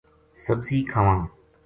سبزی 0.45 0.79
کھاواں 0.91 1.21